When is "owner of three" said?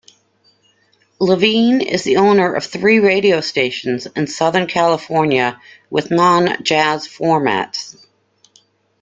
2.17-2.97